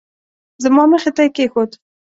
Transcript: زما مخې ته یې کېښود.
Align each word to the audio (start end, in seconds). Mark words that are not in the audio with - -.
زما 0.63 0.83
مخې 0.91 1.11
ته 1.15 1.21
یې 1.25 1.29
کېښود. 1.35 1.71